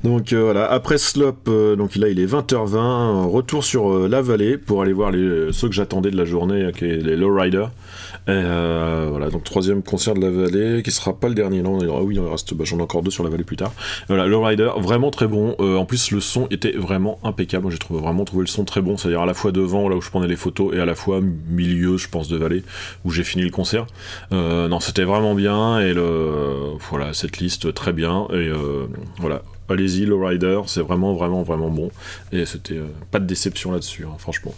Donc 0.04 0.34
euh, 0.34 0.42
voilà, 0.42 0.70
après 0.70 0.98
Slop, 0.98 1.48
euh, 1.48 1.76
donc 1.76 1.96
là 1.96 2.08
il 2.10 2.20
est 2.20 2.26
20h20, 2.26 2.76
euh, 2.76 3.22
retour 3.26 3.64
sur 3.64 4.06
la 4.06 4.20
vallée 4.20 4.58
pour 4.58 4.82
aller 4.82 4.92
voir 4.92 5.12
ceux 5.50 5.68
que 5.68 5.74
j'attendais 5.74 6.10
de 6.10 6.16
la 6.18 6.26
journée, 6.26 6.64
euh, 6.64 6.72
qui 6.72 6.84
est 6.84 6.96
les 6.98 7.16
Lowriders. 7.16 7.70
Et 8.28 8.32
voilà, 9.10 9.28
donc 9.30 9.44
troisième 9.44 9.82
concert 9.82 10.12
de 10.14 10.20
la 10.20 10.30
vallée, 10.30 10.82
qui 10.82 10.90
sera 10.90 11.14
pas 11.14 11.28
le 11.28 11.34
dernier, 11.34 11.62
non, 11.62 11.78
aura- 11.86 12.02
oui, 12.02 12.14
il 12.16 12.20
reste, 12.20 12.52
bah, 12.54 12.64
j'en 12.66 12.78
ai 12.78 12.82
encore 12.82 13.02
deux 13.02 13.10
sur 13.10 13.24
la 13.24 13.30
vallée 13.30 13.44
plus 13.44 13.56
tard. 13.56 13.72
Voilà, 14.08 14.26
Lowrider, 14.26 14.70
vraiment 14.78 15.10
très 15.10 15.26
bon, 15.26 15.56
en 15.58 15.84
plus 15.86 16.10
le 16.10 16.20
son 16.20 16.46
était 16.50 16.72
vraiment 16.72 17.18
impeccable, 17.24 17.70
j'ai 17.70 17.78
vraiment 17.90 18.24
trouvé 18.24 18.42
le 18.42 18.46
son 18.48 18.64
très 18.64 18.80
bon, 18.82 18.96
c'est-à-dire 18.96 19.20
à 19.22 19.26
la 19.26 19.34
fois 19.34 19.52
devant, 19.52 19.88
là 19.88 19.96
où 19.96 20.00
je 20.02 20.10
prenais 20.10 20.26
les 20.28 20.36
photos, 20.36 20.74
et 20.74 20.80
à 20.80 20.86
la 20.86 20.94
fois 20.94 21.20
milieu, 21.50 21.96
je 21.98 22.08
pense, 22.08 22.28
de 22.28 22.36
vallée, 22.36 22.62
où 23.04 23.10
j'ai 23.10 23.24
fini 23.24 23.44
le 23.44 23.50
concert. 23.50 23.86
Non, 24.30 24.80
c'était 24.80 25.04
vraiment 25.04 25.34
bien, 25.34 25.80
et 25.80 25.92
le, 25.94 26.76
voilà, 26.90 27.12
cette 27.14 27.38
liste 27.38 27.72
très 27.74 27.92
bien, 27.92 28.26
et 28.32 28.50
voilà, 29.18 29.42
allez-y, 29.68 30.06
Lowrider, 30.06 30.60
c'est 30.66 30.80
vraiment, 30.80 31.14
vraiment, 31.14 31.42
vraiment 31.42 31.70
bon. 31.70 31.90
Et 32.32 32.44
c'était 32.46 32.76
euh, 32.78 32.86
pas 33.10 33.18
de 33.18 33.26
déception 33.26 33.72
là-dessus, 33.72 34.04
hein, 34.04 34.16
franchement. 34.18 34.54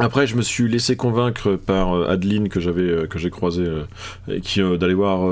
Après, 0.00 0.26
je 0.26 0.34
me 0.34 0.42
suis 0.42 0.68
laissé 0.68 0.96
convaincre 0.96 1.54
par 1.54 1.94
euh, 1.94 2.08
Adeline 2.08 2.48
que 2.48 2.58
j'avais 2.58 2.82
euh, 2.82 3.06
que 3.06 3.18
j'ai 3.20 3.30
croisé 3.30 3.64
et 4.28 4.40
qui 4.40 4.60
d'aller 4.60 4.94
voir 4.94 5.30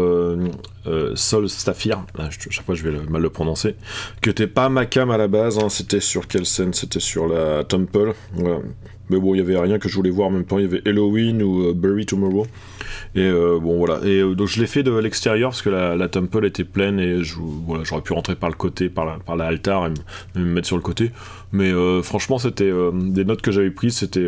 Sol 1.16 1.48
Staffir. 1.48 2.04
Ah, 2.16 2.28
chaque 2.30 2.64
fois, 2.64 2.74
je 2.76 2.88
vais 2.88 2.96
mal 3.08 3.22
le 3.22 3.30
prononcer. 3.30 3.74
Que 4.20 4.30
t'es 4.30 4.46
pas 4.46 4.68
ma 4.68 4.86
cam 4.86 5.10
à 5.10 5.16
la 5.16 5.26
base. 5.26 5.58
hein, 5.58 5.68
c'était 5.68 6.00
sur 6.00 6.28
quelle 6.28 6.46
scène? 6.46 6.74
C'était 6.74 7.00
sur 7.00 7.26
la 7.26 7.64
Temple. 7.64 8.14
Voilà. 8.34 8.60
Mais 9.12 9.20
bon, 9.20 9.34
il 9.34 9.38
y 9.38 9.40
avait 9.42 9.58
rien 9.58 9.78
que 9.78 9.90
je 9.90 9.94
voulais 9.94 10.10
voir 10.10 10.28
en 10.28 10.30
même 10.30 10.44
temps. 10.44 10.58
Il 10.58 10.62
y 10.62 10.66
avait 10.66 10.82
Halloween 10.88 11.42
ou 11.42 11.66
euh, 11.66 11.74
Bury 11.74 12.06
Tomorrow. 12.06 12.46
Et 13.14 13.20
euh, 13.20 13.58
bon 13.60 13.76
voilà. 13.76 14.00
Et 14.04 14.20
euh, 14.20 14.34
donc 14.34 14.48
je 14.48 14.58
l'ai 14.58 14.66
fait 14.66 14.82
de 14.82 14.90
l'extérieur 14.90 15.50
parce 15.50 15.60
que 15.60 15.68
la, 15.68 16.08
temple 16.08 16.46
était 16.46 16.64
pleine 16.64 16.98
et 16.98 17.22
je, 17.22 17.34
voilà, 17.38 17.84
j'aurais 17.84 18.00
pu 18.00 18.14
rentrer 18.14 18.34
par 18.34 18.48
le 18.48 18.54
côté, 18.54 18.88
par 18.88 19.04
la, 19.04 19.18
par 19.18 19.36
la 19.36 19.46
altar 19.46 19.86
et 19.86 19.90
me, 19.90 20.44
me 20.44 20.50
mettre 20.54 20.66
sur 20.66 20.76
le 20.76 20.82
côté. 20.82 21.10
Mais 21.52 21.70
franchement, 22.02 22.38
c'était 22.38 22.72
des 22.94 23.26
notes 23.26 23.42
que 23.42 23.50
j'avais 23.50 23.70
prises. 23.70 23.98
C'était 23.98 24.26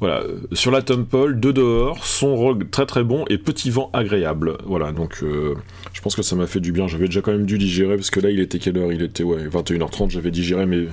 voilà 0.00 0.22
sur 0.52 0.70
la 0.70 0.82
temple, 0.82 1.40
de 1.40 1.52
dehors, 1.52 2.04
son 2.04 2.36
rogue 2.36 2.68
très 2.70 2.84
très 2.84 3.02
bon 3.02 3.24
et 3.30 3.38
petit 3.38 3.70
vent 3.70 3.88
agréable. 3.94 4.58
Voilà 4.66 4.92
donc 4.92 5.22
je 5.22 6.00
pense 6.02 6.14
que 6.14 6.22
ça 6.22 6.36
m'a 6.36 6.46
fait 6.46 6.60
du 6.60 6.72
bien. 6.72 6.86
J'avais 6.86 7.06
déjà 7.06 7.22
quand 7.22 7.32
même 7.32 7.46
dû 7.46 7.56
digérer 7.56 7.96
parce 7.96 8.10
que 8.10 8.20
là 8.20 8.28
il 8.28 8.40
était 8.40 8.58
quelle 8.58 8.76
heure? 8.76 8.92
Il 8.92 9.00
était 9.00 9.22
ouais 9.22 9.48
21h30. 9.48 10.10
J'avais 10.10 10.30
digéré 10.30 10.66
mes 10.66 10.88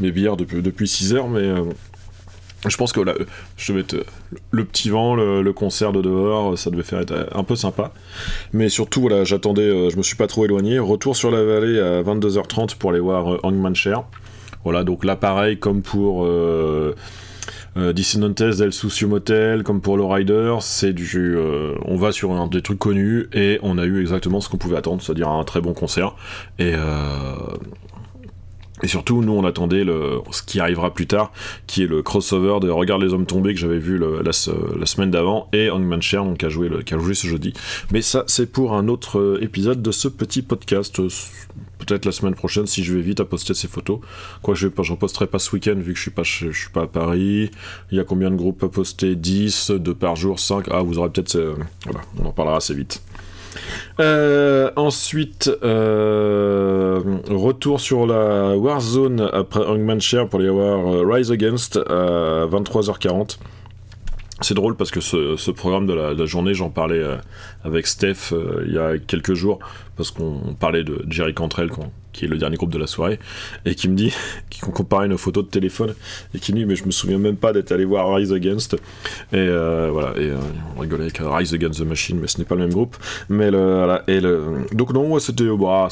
mes 0.00 0.10
bières 0.10 0.38
depuis 0.38 0.62
depuis 0.62 0.88
6 0.88 1.12
heures, 1.12 1.28
mais 1.28 1.40
euh, 1.40 1.64
je 2.68 2.76
pense 2.76 2.92
que 2.92 3.00
là, 3.00 3.14
je 3.56 3.72
devais 3.72 3.82
être 3.82 4.06
le 4.50 4.64
petit 4.64 4.90
vent, 4.90 5.14
le, 5.14 5.52
concert 5.52 5.92
de 5.92 6.02
dehors, 6.02 6.58
ça 6.58 6.70
devait 6.70 6.82
faire 6.82 7.00
être 7.00 7.28
un 7.32 7.44
peu 7.44 7.56
sympa. 7.56 7.92
Mais 8.52 8.68
surtout, 8.68 9.02
voilà, 9.02 9.24
j'attendais, 9.24 9.62
euh, 9.62 9.90
je 9.90 9.96
me 9.96 10.02
suis 10.02 10.16
pas 10.16 10.26
trop 10.26 10.44
éloigné. 10.44 10.78
Retour 10.78 11.16
sur 11.16 11.30
la 11.30 11.42
vallée 11.44 11.78
à 11.78 12.02
22h30 12.02 12.76
pour 12.76 12.90
aller 12.90 13.00
voir 13.00 13.34
euh, 13.34 13.40
Hangman 13.42 13.74
Cher. 13.74 14.04
Voilà, 14.64 14.82
donc 14.82 15.04
là, 15.04 15.14
pareil, 15.14 15.58
comme 15.58 15.82
pour 15.82 16.24
euh, 16.24 16.94
euh, 17.76 17.92
Dissidentes 17.92 18.42
del 18.42 18.72
Sucio 18.72 19.08
Motel, 19.08 19.62
comme 19.62 19.82
pour 19.82 19.96
le 19.98 20.04
Rider, 20.04 20.56
c'est 20.60 20.94
du. 20.94 21.36
euh, 21.36 21.74
on 21.84 21.96
va 21.96 22.12
sur 22.12 22.32
un 22.32 22.46
des 22.46 22.62
trucs 22.62 22.78
connus 22.78 23.28
et 23.34 23.58
on 23.62 23.76
a 23.76 23.84
eu 23.84 24.00
exactement 24.00 24.40
ce 24.40 24.48
qu'on 24.48 24.56
pouvait 24.56 24.78
attendre, 24.78 25.02
c'est-à-dire 25.02 25.28
un 25.28 25.44
très 25.44 25.60
bon 25.60 25.74
concert. 25.74 26.14
Et. 26.58 26.72
Et 28.84 28.86
surtout, 28.86 29.22
nous, 29.22 29.32
on 29.32 29.44
attendait 29.44 29.82
ce 30.30 30.42
qui 30.42 30.60
arrivera 30.60 30.92
plus 30.92 31.06
tard, 31.06 31.32
qui 31.66 31.82
est 31.82 31.86
le 31.86 32.02
crossover 32.02 32.60
de 32.60 32.68
Regarde 32.68 33.02
les 33.02 33.14
hommes 33.14 33.24
tombés 33.24 33.54
que 33.54 33.58
j'avais 33.60 33.78
vu 33.78 33.98
la, 33.98 34.32
se- 34.32 34.78
la 34.78 34.84
semaine 34.84 35.10
d'avant, 35.10 35.48
et 35.54 35.70
Hangman 35.70 36.02
Cher, 36.02 36.22
donc, 36.24 36.36
qui 36.36 36.44
a, 36.44 36.48
joué 36.50 37.14
ce 37.14 37.26
jeudi. 37.26 37.54
Mais 37.92 38.02
ça, 38.02 38.24
c'est 38.26 38.52
pour 38.52 38.74
un 38.74 38.88
autre 38.88 39.18
euh, 39.18 39.38
épisode 39.42 39.80
de 39.80 39.90
ce 39.90 40.06
petit 40.08 40.42
podcast. 40.42 41.00
euh, 41.00 41.08
Peut-être 41.78 42.04
la 42.06 42.12
semaine 42.12 42.34
prochaine, 42.34 42.66
si 42.66 42.82
je 42.84 42.94
vais 42.94 43.02
vite 43.02 43.20
à 43.20 43.24
poster 43.24 43.52
ces 43.54 43.68
photos. 43.68 44.00
Quoi, 44.42 44.54
je 44.54 44.66
ne 44.68 44.72
posterai 44.96 45.26
pas 45.26 45.38
ce 45.38 45.50
week-end, 45.54 45.74
vu 45.76 45.92
que 45.92 45.96
je 45.98 46.02
suis 46.02 46.10
pas, 46.10 46.22
je 46.22 46.50
suis 46.50 46.70
pas 46.70 46.82
à 46.82 46.86
Paris. 46.86 47.50
Il 47.90 47.96
y 47.98 48.00
a 48.00 48.04
combien 48.04 48.30
de 48.30 48.36
groupes 48.36 48.62
à 48.64 48.68
poster? 48.68 49.14
10, 49.16 49.70
2 49.72 49.94
par 49.94 50.16
jour, 50.16 50.38
5 50.40 50.66
Ah, 50.70 50.82
vous 50.82 50.98
aurez 50.98 51.10
peut-être... 51.10 51.36
euh, 51.36 51.54
voilà, 51.84 52.00
on 52.22 52.26
en 52.26 52.32
parlera 52.32 52.56
assez 52.58 52.74
vite. 52.74 53.02
Euh, 54.00 54.70
ensuite, 54.76 55.50
euh, 55.62 57.00
retour 57.28 57.80
sur 57.80 58.06
la 58.06 58.56
Warzone 58.56 59.28
après 59.32 59.64
Hangman 59.64 60.00
Share 60.00 60.28
pour 60.28 60.40
aller 60.40 60.48
voir 60.48 60.86
euh, 60.86 61.04
Rise 61.06 61.30
Against 61.30 61.76
à 61.76 62.46
23h40. 62.46 63.38
C'est 64.40 64.54
drôle 64.54 64.76
parce 64.76 64.90
que 64.90 65.00
ce, 65.00 65.50
programme 65.52 65.86
de 65.86 65.94
la, 65.94 66.26
journée, 66.26 66.54
j'en 66.54 66.68
parlais 66.68 67.02
avec 67.62 67.86
Steph 67.86 68.34
il 68.66 68.72
y 68.72 68.78
a 68.78 68.98
quelques 68.98 69.34
jours, 69.34 69.60
parce 69.96 70.10
qu'on 70.10 70.54
parlait 70.58 70.82
de 70.82 71.04
Jerry 71.08 71.32
Cantrell, 71.34 71.70
qui 72.14 72.24
est 72.24 72.28
le 72.28 72.38
dernier 72.38 72.56
groupe 72.56 72.72
de 72.72 72.78
la 72.78 72.86
soirée, 72.86 73.18
et 73.66 73.74
qui 73.74 73.88
me 73.88 73.94
dit, 73.94 74.14
qui 74.50 74.60
comparait 74.60 75.08
nos 75.08 75.18
photos 75.18 75.44
de 75.44 75.50
téléphone, 75.50 75.94
et 76.34 76.38
qui 76.38 76.52
me 76.52 76.58
dit, 76.58 76.64
mais 76.64 76.76
je 76.76 76.86
me 76.86 76.90
souviens 76.90 77.18
même 77.18 77.36
pas 77.36 77.52
d'être 77.52 77.72
allé 77.72 77.84
voir 77.84 78.14
Rise 78.14 78.32
Against. 78.32 78.74
Et 78.74 79.36
euh, 79.36 79.90
voilà, 79.92 80.16
et 80.16 80.30
euh, 80.30 80.38
on 80.76 80.80
rigolait 80.80 81.02
avec 81.02 81.18
Rise 81.20 81.52
Against 81.52 81.80
the 81.80 81.86
Machine, 81.86 82.18
mais 82.18 82.28
ce 82.28 82.38
n'est 82.38 82.44
pas 82.44 82.54
le 82.54 82.62
même 82.62 82.72
groupe. 82.72 82.96
Mais 83.28 83.50
le, 83.50 83.98
et 84.06 84.20
le, 84.20 84.64
donc 84.72 84.94
non, 84.94 85.18
c'était 85.18 85.44
euh, 85.44 85.56
bah, 85.56 85.88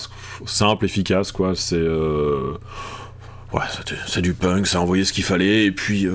simple, 0.47 0.87
efficace, 0.87 1.33
quoi. 1.33 1.55
C'est 1.55 1.83
ouais, 3.52 3.61
c'est 4.07 4.23
du 4.23 4.33
punk, 4.33 4.67
ça 4.67 4.79
a 4.79 4.81
envoyé 4.81 5.05
ce 5.05 5.12
qu'il 5.12 5.25
fallait, 5.25 5.67
et 5.67 5.73
puis 5.73 6.07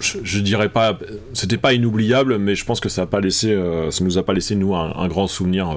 je, 0.00 0.38
dirais 0.40 0.68
pas, 0.68 0.98
c'était 1.32 1.56
pas 1.56 1.72
inoubliable, 1.72 2.38
mais 2.38 2.54
je 2.54 2.64
pense 2.64 2.80
que 2.80 2.88
ça 2.88 3.02
a 3.02 3.06
pas 3.06 3.20
laissé, 3.20 3.52
euh, 3.52 3.90
ça 3.90 4.04
nous 4.04 4.16
a 4.16 4.22
pas 4.22 4.32
laissé 4.32 4.54
nous 4.54 4.74
un, 4.74 5.08
grand 5.08 5.26
souvenir, 5.26 5.76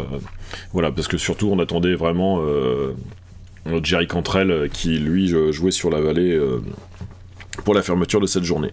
voilà, 0.74 0.92
parce 0.92 1.08
que 1.08 1.18
surtout 1.18 1.50
on 1.52 1.60
attendait 1.60 1.96
vraiment 1.96 2.42
Jerry 3.84 4.08
Cantrell 4.08 4.51
euh, 4.51 4.68
qui 4.68 4.98
lui 4.98 5.34
euh, 5.34 5.51
jouait 5.51 5.72
sur 5.72 5.89
la 5.89 6.01
vallée. 6.01 6.39
Pour 7.63 7.74
la 7.74 7.81
fermeture 7.81 8.20
de 8.20 8.25
cette 8.25 8.43
journée. 8.43 8.72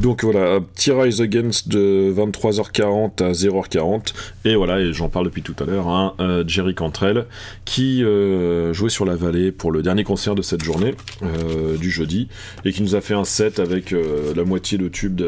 Donc 0.00 0.24
voilà, 0.24 0.54
un 0.54 0.60
petit 0.60 0.90
Rise 0.90 1.20
Against 1.20 1.68
de 1.68 2.12
23h40 2.16 3.22
à 3.22 3.32
0h40, 3.32 4.12
et 4.44 4.54
voilà, 4.54 4.80
et 4.80 4.92
j'en 4.92 5.08
parle 5.08 5.26
depuis 5.26 5.42
tout 5.42 5.54
à 5.60 5.64
l'heure, 5.64 5.88
hein, 5.88 6.14
euh, 6.20 6.44
Jerry 6.46 6.74
Cantrell, 6.74 7.26
qui 7.64 8.04
euh, 8.04 8.72
jouait 8.72 8.90
sur 8.90 9.04
la 9.04 9.16
vallée 9.16 9.52
pour 9.52 9.70
le 9.70 9.82
dernier 9.82 10.04
concert 10.04 10.34
de 10.34 10.42
cette 10.42 10.62
journée, 10.62 10.94
euh, 11.22 11.76
du 11.76 11.90
jeudi, 11.90 12.28
et 12.64 12.72
qui 12.72 12.82
nous 12.82 12.94
a 12.94 13.00
fait 13.00 13.14
un 13.14 13.24
set 13.24 13.60
avec 13.60 13.94
la 14.34 14.44
moitié 14.44 14.78
de 14.78 14.88
tube 14.88 15.20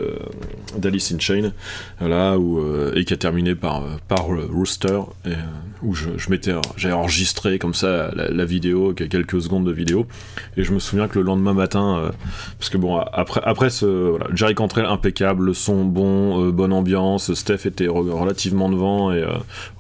d'Alice 0.77 1.13
in 1.13 1.19
Chain, 1.19 1.53
voilà, 2.01 2.39
où, 2.39 2.61
et 2.95 3.05
qui 3.05 3.15
a 3.15 3.17
terminé 3.17 3.55
par, 3.55 3.85
par 4.09 4.27
Rooster, 4.27 5.01
où 5.83 5.95
je, 5.95 6.11
j'ai 6.77 6.93
enregistré 6.93 7.59
comme 7.59 7.75
ça 7.75 8.11
la, 8.15 8.29
la, 8.29 8.45
vidéo, 8.45 8.93
quelques 8.95 9.41
secondes 9.41 9.67
de 9.67 9.73
vidéo, 9.73 10.07
et 10.57 10.65
je 10.65 10.73
me 10.73 10.79
souviens 10.79 11.09
que 11.09 11.19
le 11.19 11.25
lendemain 11.25 11.55
matin, 11.55 12.11
parce 12.59 12.69
que 12.69 12.77
bon, 12.81 12.99
après, 12.99 13.41
après 13.45 13.71
ce, 13.71 14.19
Jerry 14.35 14.55
Cantrell 14.55 14.87
impeccable, 14.87 15.45
le 15.47 15.55
son 15.55 15.85
bon, 15.85 16.45
euh, 16.45 16.51
bonne 16.51 16.73
ambiance, 16.73 17.33
Steph 17.35 17.67
était 17.67 17.87
relativement 17.89 18.69
devant 18.69 19.13
et 19.13 19.23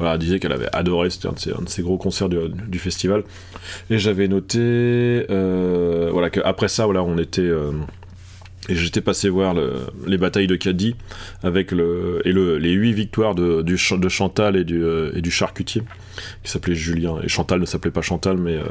euh, 0.00 0.16
disait 0.19 0.38
qu'elle 0.38 0.52
avait 0.52 0.69
adoré, 0.73 1.11
c'était 1.11 1.28
un, 1.28 1.62
de 1.62 1.69
ses 1.69 1.83
gros 1.83 1.99
concerts 1.99 2.28
du, 2.28 2.78
festival. 2.78 3.25
Et 3.90 3.99
j'avais 3.99 4.28
noté, 4.28 4.59
euh, 4.61 6.11
voilà, 6.12 6.30
qu'après 6.30 6.69
ça, 6.69 6.85
voilà, 6.85 7.02
on 7.02 7.19
était 7.19 7.50
et 8.70 8.74
j'étais 8.74 9.00
passé 9.00 9.28
voir 9.28 9.54
les 10.06 10.18
batailles 10.18 10.46
de 10.46 10.56
Caddy 10.56 10.94
avec 11.42 11.72
et 11.72 11.74
le, 11.74 12.58
les 12.58 12.72
8 12.72 12.92
victoires 12.92 13.34
de, 13.34 13.76
Chantal 13.76 14.56
et 14.56 14.64
du, 14.64 14.82
et 15.14 15.20
du 15.20 15.30
charcutier 15.30 15.82
qui 16.42 16.50
s'appelait 16.50 16.74
Julien. 16.74 17.16
Et 17.22 17.28
Chantal 17.28 17.60
ne 17.60 17.66
s'appelait 17.66 17.90
pas 17.90 18.02
Chantal, 18.02 18.36
mais, 18.36 18.56
euh, 18.56 18.64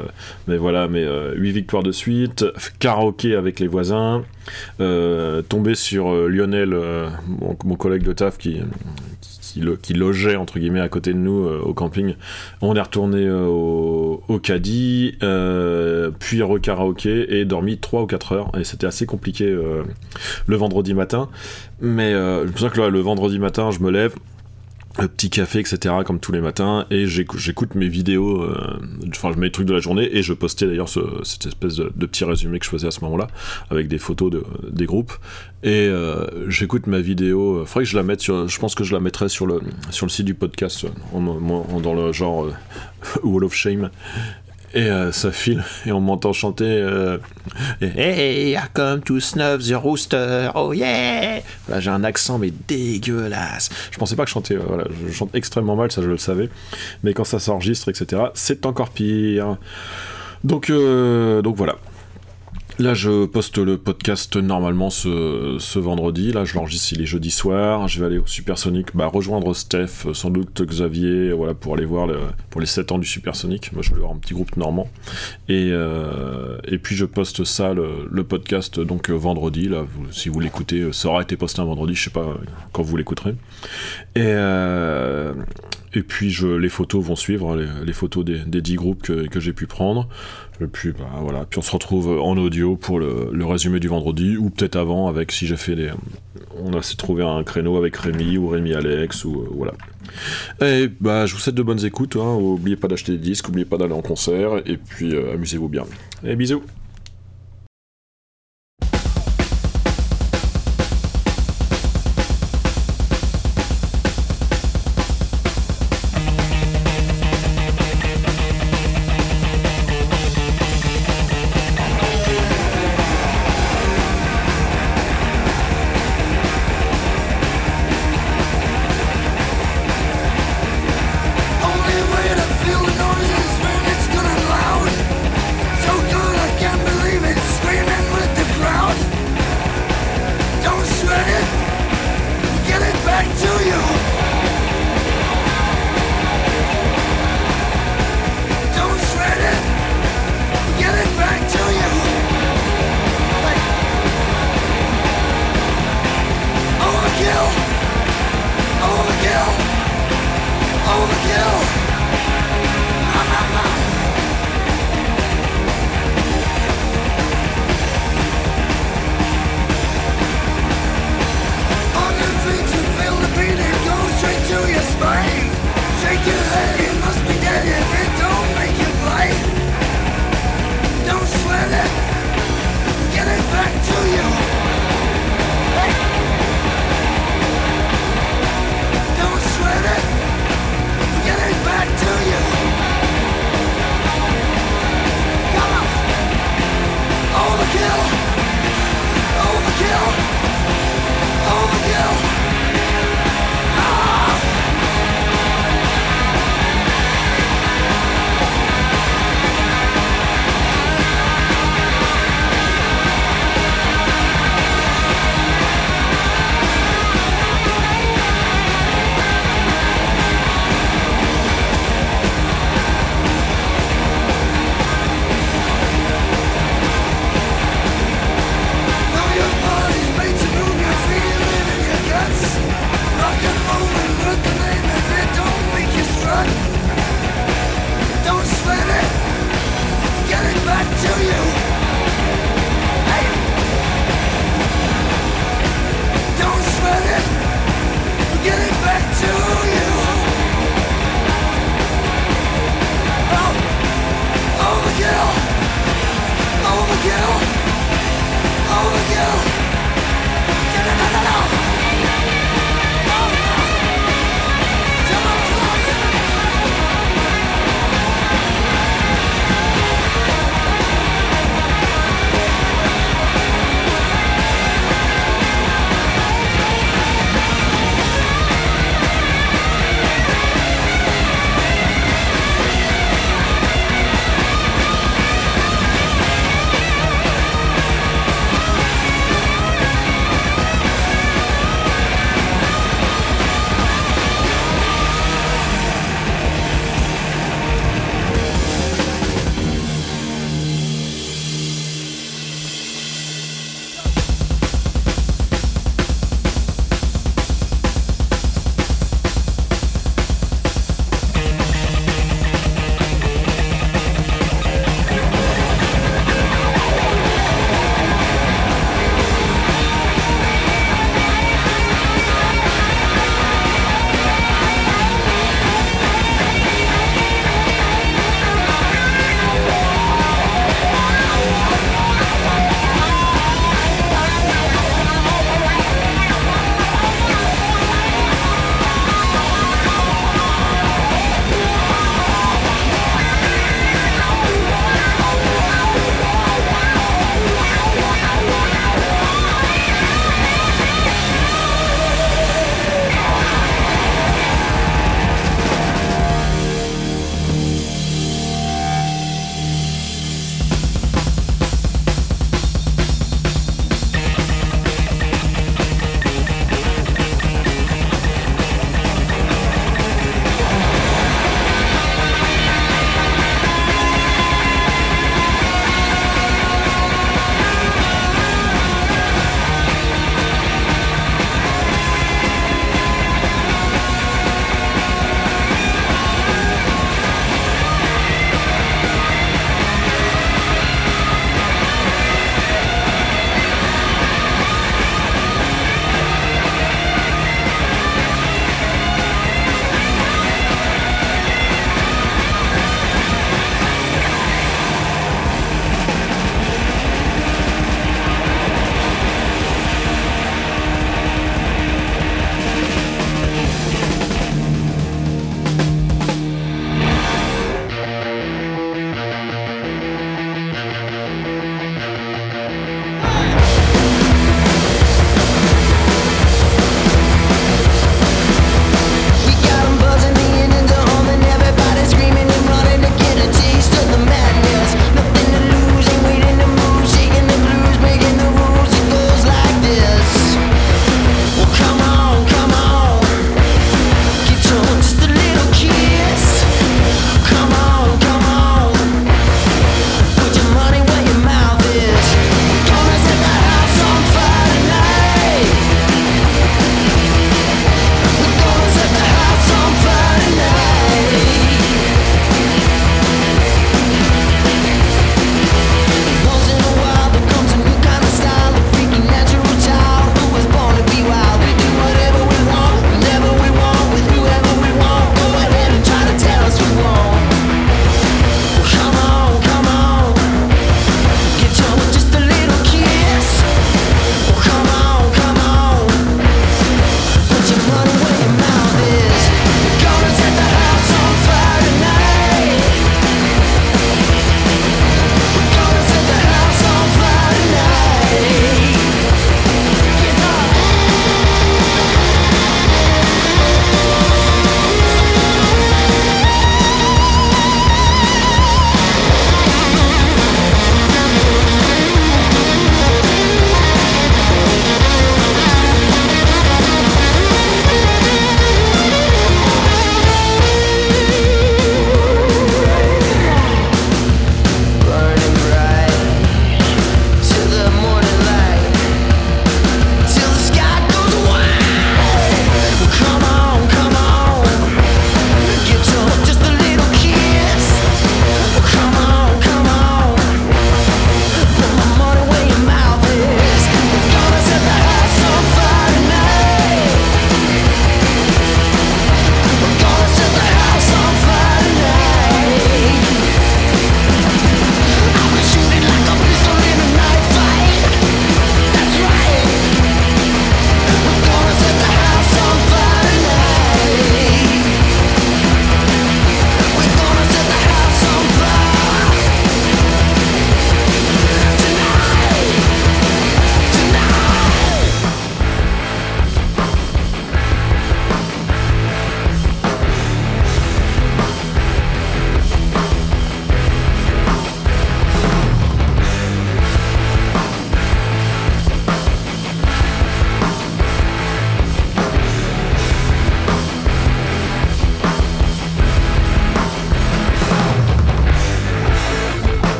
mais 0.48 0.56
voilà, 0.56 0.88
mais 0.88 1.02
8 1.02 1.08
euh, 1.08 1.34
victoires 1.36 1.82
de 1.82 1.92
suite, 1.92 2.44
karaoké 2.78 3.34
avec 3.34 3.60
les 3.60 3.66
voisins, 3.66 4.24
euh, 4.80 5.42
tombé 5.42 5.74
sur 5.74 6.12
Lionel, 6.28 6.76
mon, 7.26 7.76
collègue 7.76 8.02
de 8.02 8.12
taf 8.12 8.38
qui, 8.38 8.60
qui, 9.52 9.92
logeait 9.94 10.36
entre 10.36 10.58
guillemets 10.58 10.80
à 10.80 10.88
côté 10.88 11.12
de 11.12 11.18
nous 11.18 11.46
au 11.46 11.74
camping. 11.74 12.14
On 12.60 12.74
est 12.76 12.80
retourné 12.80 13.30
au, 13.30 14.22
au 14.28 14.38
caddie, 14.38 15.16
puis 16.18 16.42
re-karaoké 16.42 17.38
et 17.38 17.44
dormi 17.44 17.78
3 17.78 18.02
ou 18.02 18.06
4 18.06 18.32
heures. 18.32 18.52
Et 18.58 18.64
c'était 18.64 18.86
assez 18.86 19.06
compliqué 19.06 19.46
le 19.46 20.56
vendredi 20.56 20.94
matin. 20.94 21.28
Mais 21.80 22.12
je 22.12 22.46
me 22.46 22.52
souviens 22.52 22.70
que 22.70 22.80
le 22.80 23.00
vendredi 23.00 23.38
matin, 23.38 23.70
je 23.70 23.80
me 23.80 23.90
lève, 23.90 24.14
petit 24.94 25.30
café, 25.30 25.60
etc., 25.60 25.94
comme 26.04 26.18
tous 26.18 26.32
les 26.32 26.40
matins, 26.40 26.86
et 26.90 27.06
j'écoute 27.06 27.74
mes 27.74 27.88
vidéos, 27.88 28.42
euh, 28.42 28.80
enfin, 29.08 29.32
les 29.38 29.52
trucs 29.52 29.66
de 29.66 29.72
la 29.72 29.80
journée, 29.80 30.08
et 30.12 30.22
je 30.22 30.32
postais 30.32 30.66
d'ailleurs 30.66 30.88
cette 30.88 31.46
espèce 31.46 31.76
de, 31.76 32.06
petit 32.06 32.24
résumé 32.24 32.58
que 32.58 32.64
je 32.64 32.70
faisais 32.70 32.88
à 32.88 32.90
ce 32.90 33.00
moment-là, 33.04 33.28
avec 33.70 33.88
des 33.88 33.98
photos 33.98 34.30
de, 34.30 34.44
des 34.68 34.86
groupes, 34.86 35.12
et 35.62 35.86
euh, 35.86 36.48
j'écoute 36.50 36.86
ma 36.86 37.00
vidéo, 37.00 37.58
euh, 37.58 37.64
faudrait 37.66 37.84
que 37.84 37.90
je 37.90 37.96
la 37.96 38.02
mette 38.02 38.20
sur, 38.20 38.48
je 38.48 38.58
pense 38.58 38.74
que 38.74 38.84
je 38.84 38.92
la 38.92 39.00
mettrai 39.00 39.28
sur 39.28 39.46
le, 39.46 39.60
sur 39.90 40.06
le 40.06 40.10
site 40.10 40.26
du 40.26 40.34
podcast, 40.34 40.86
dans 41.12 41.94
le 41.94 42.12
genre 42.12 42.48
Wall 43.22 43.44
of 43.44 43.54
Shame, 43.54 43.90
et 44.72 44.82
euh, 44.82 45.12
ça 45.12 45.32
file, 45.32 45.64
et 45.86 45.92
on 45.92 46.00
m'entend 46.00 46.32
chanter 46.32 46.64
euh, 46.64 47.18
Hey, 47.80 48.52
I 48.52 48.60
come 48.72 49.00
to 49.02 49.18
snuff 49.18 49.66
the 49.66 49.74
rooster, 49.74 50.50
oh 50.54 50.72
yeah 50.72 51.40
j'ai 51.78 51.90
un 51.90 52.04
accent, 52.04 52.38
mais 52.38 52.52
dégueulasse. 52.68 53.70
Je 53.90 53.98
pensais 53.98 54.16
pas 54.16 54.24
que 54.24 54.28
je 54.28 54.34
chantais, 54.34 54.54
euh, 54.54 54.62
voilà, 54.66 54.84
je 55.06 55.12
chante 55.12 55.34
extrêmement 55.34 55.76
mal, 55.76 55.90
ça 55.90 56.02
je 56.02 56.08
le 56.08 56.18
savais, 56.18 56.48
mais 57.02 57.14
quand 57.14 57.24
ça 57.24 57.38
s'enregistre, 57.38 57.88
etc., 57.88 58.22
c'est 58.34 58.66
encore 58.66 58.90
pire. 58.90 59.56
Donc, 60.44 60.70
donc 60.70 61.56
voilà. 61.56 61.76
Là, 62.80 62.94
je 62.94 63.26
poste 63.26 63.58
le 63.58 63.76
podcast 63.76 64.38
normalement 64.38 64.88
ce, 64.88 65.78
vendredi. 65.78 66.32
Là, 66.32 66.46
je 66.46 66.54
l'enregistre, 66.54 66.94
il 66.94 67.02
est 67.02 67.06
jeudi 67.06 67.30
soir. 67.30 67.88
Je 67.88 68.00
vais 68.00 68.06
aller 68.06 68.16
au 68.16 68.26
Supersonic, 68.26 68.96
bah, 68.96 69.06
rejoindre 69.06 69.52
Steph, 69.52 70.10
sans 70.14 70.30
doute 70.30 70.62
Xavier, 70.62 71.30
voilà, 71.32 71.52
pour 71.52 71.74
aller 71.74 71.84
voir 71.84 72.08
pour 72.48 72.58
les 72.58 72.66
7 72.66 72.92
ans 72.92 72.98
du 72.98 73.06
Supersonic. 73.06 73.74
Moi, 73.74 73.82
je 73.82 73.92
vais 73.92 74.00
voir 74.00 74.12
un 74.12 74.16
petit 74.16 74.32
groupe 74.32 74.56
normand. 74.56 74.88
Et, 75.50 75.68
euh, 75.72 76.56
et 76.66 76.78
puis, 76.78 76.96
je 76.96 77.04
poste 77.04 77.44
ça, 77.44 77.74
le, 77.74 78.24
podcast, 78.24 78.80
donc 78.80 79.10
vendredi. 79.10 79.68
Là, 79.68 79.84
si 80.10 80.30
vous 80.30 80.40
l'écoutez, 80.40 80.90
ça 80.90 81.08
aura 81.08 81.20
été 81.20 81.36
posté 81.36 81.60
un 81.60 81.66
vendredi, 81.66 81.94
je 81.94 82.04
sais 82.04 82.10
pas 82.10 82.34
quand 82.72 82.82
vous 82.82 82.96
l'écouterez. 82.96 83.34
Et, 84.14 84.20
euh, 84.24 85.34
et 85.92 86.02
puis, 86.02 86.30
je, 86.30 86.46
les 86.46 86.70
photos 86.70 87.04
vont 87.04 87.16
suivre, 87.16 87.60
les, 87.84 87.92
photos 87.92 88.24
des, 88.24 88.38
des 88.38 88.62
10 88.62 88.76
groupes 88.76 89.02
que, 89.02 89.26
que 89.26 89.38
j'ai 89.38 89.52
pu 89.52 89.66
prendre. 89.66 90.08
Et 90.62 90.66
puis, 90.66 90.92
bah, 90.92 91.08
voilà. 91.20 91.46
puis 91.48 91.58
on 91.58 91.62
se 91.62 91.70
retrouve 91.70 92.20
en 92.20 92.36
audio 92.36 92.76
pour 92.76 93.00
le, 93.00 93.30
résumé 93.44 93.80
du 93.80 93.88
vendredi, 93.88 94.36
ou 94.36 94.50
peut-être 94.50 94.76
avant, 94.76 95.08
avec 95.08 95.32
si 95.32 95.46
j'ai 95.46 95.56
fait 95.56 95.74
des. 95.74 95.90
On 96.62 96.74
a 96.74 96.80
trouvé 96.96 97.24
un 97.24 97.42
créneau 97.42 97.76
avec 97.76 97.96
Rémi 97.96 98.36
ou 98.36 98.48
Rémi 98.48 98.74
Alex, 98.74 99.24
ou 99.24 99.40
euh, 99.40 99.48
voilà. 99.52 99.72
Et 100.60 100.90
bah, 101.00 101.26
je 101.26 101.34
vous 101.34 101.40
souhaite 101.40 101.54
de 101.54 101.62
bonnes 101.62 101.84
écoutes. 101.84 102.16
Hein. 102.16 102.38
N'oubliez 102.38 102.76
pas 102.76 102.88
d'acheter 102.88 103.12
des 103.12 103.18
disques, 103.18 103.46
n'oubliez 103.48 103.64
pas 103.64 103.78
d'aller 103.78 103.94
en 103.94 104.02
concert, 104.02 104.58
et 104.66 104.76
puis 104.76 105.14
euh, 105.14 105.34
amusez-vous 105.34 105.68
bien. 105.68 105.84
Et 106.24 106.36
bisous! 106.36 106.62